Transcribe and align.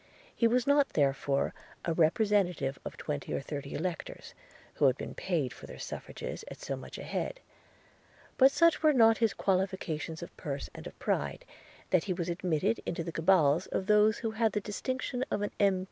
He 0.35 0.47
was 0.47 0.65
not 0.65 0.89
therefore 0.93 1.53
a 1.85 1.93
representative 1.93 2.79
of 2.83 2.97
twenty 2.97 3.35
or 3.35 3.39
thirty 3.39 3.75
electors, 3.75 4.33
who 4.73 4.85
had 4.87 4.97
been 4.97 5.13
paid 5.13 5.53
for 5.53 5.67
their 5.67 5.77
suffrages 5.77 6.43
at 6.49 6.59
so 6.59 6.75
much 6.75 6.97
a 6.97 7.03
head; 7.03 7.39
but 8.35 8.51
such 8.51 8.81
were 8.81 8.93
not 8.93 9.19
his 9.19 9.35
qualifications 9.35 10.23
of 10.23 10.35
purse 10.37 10.71
and 10.73 10.87
of 10.87 10.97
pride, 10.97 11.45
that 11.91 12.05
he 12.05 12.13
was 12.13 12.29
admitted 12.29 12.81
to 12.91 13.03
the 13.03 13.11
cabals 13.11 13.67
of 13.67 13.85
those 13.85 14.17
who 14.17 14.31
had 14.31 14.53
the 14.53 14.59
distinction 14.59 15.23
of 15.29 15.43
an 15.43 15.51
M. 15.59 15.79